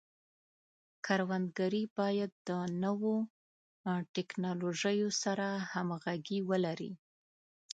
[1.05, 2.49] کروندګري باید د
[2.83, 3.15] نوو
[4.15, 6.91] ټکنالوژیو سره همغږي ولري.